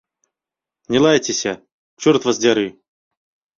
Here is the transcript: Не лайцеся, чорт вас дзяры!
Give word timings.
Не 0.95 1.01
лайцеся, 1.05 1.53
чорт 2.07 2.21
вас 2.31 2.43
дзяры! 2.47 2.67